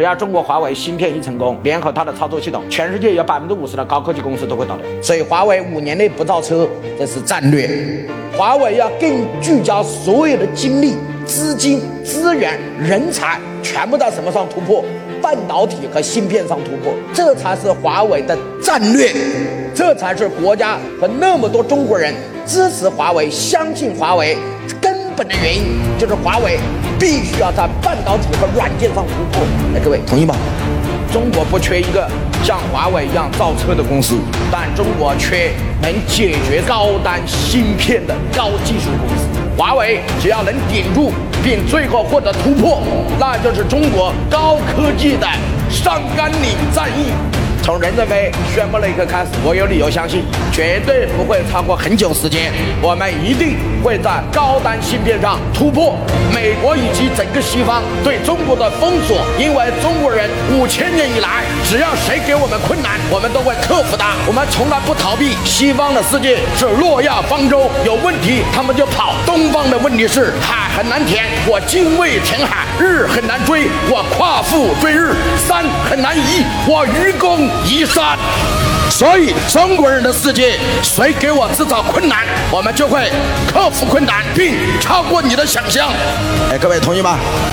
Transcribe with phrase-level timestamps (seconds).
[0.00, 4.86] 只要中国华为芯片一成功，联合它的操作系统，全世界有百分之五十的高科技公司都会倒掉。
[5.02, 6.66] 所以华为五年内不造车，
[6.98, 7.68] 这是战略。
[8.34, 10.94] 华为要更聚焦所有的精力、
[11.26, 14.82] 资金、资源、人才，全部到什么上突破？
[15.20, 19.12] 半导体和芯片上突破，这才是华为的战略，
[19.74, 22.14] 这才是国家和那么多中国人
[22.46, 24.34] 支持华为、相信华为
[24.80, 25.64] 根本的原因，
[25.98, 26.58] 就是华为
[27.00, 29.42] 必须要在半导体和软件上突破。
[29.74, 30.36] 哎，各位同意吗？
[31.10, 32.06] 中国不缺一个
[32.44, 34.18] 像华为一样造车的公司，
[34.52, 35.50] 但中国缺
[35.80, 39.24] 能解决高端芯片的高技术公司。
[39.56, 41.10] 华为只要能顶住，
[41.42, 42.82] 并最后获得突破，
[43.18, 45.26] 那就是中国高科技的
[45.70, 47.10] 上甘岭战役。
[47.62, 55.96] 从任正非宣布那一刻开始，我有理由相信，绝对不会超过很久时间，我们一定会在高端芯片上突破
[56.32, 59.24] 美国以及整个西方对中国的封锁。
[59.38, 64.14] 因为中国人五千年以来，只要谁给我们困难，我们都会克服它。
[64.26, 65.36] 我们从来不逃避。
[65.44, 75.14] 西方的世界是诺亚方舟，有问题他们就跑；东方的问题是海很难填，我精卫填海；日很难追，我夸父追日；
[75.46, 77.40] 山很难移，我愚公。
[77.64, 78.18] 移山，
[79.00, 82.18] 所以中国人的世界，谁给我制造困难，
[82.50, 83.10] 我们就会
[83.50, 85.88] 克服困难，并超过你的想象。
[86.52, 87.18] 哎，各位同意吗？